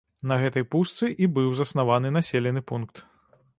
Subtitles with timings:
[0.29, 3.07] На гэтай пустцы і быў заснаваны населены пункт.